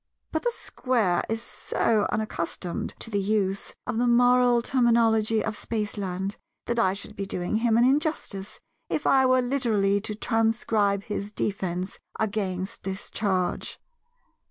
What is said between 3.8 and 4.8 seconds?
of the moral